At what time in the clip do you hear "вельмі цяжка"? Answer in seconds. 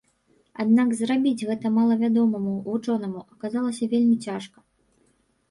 3.95-4.59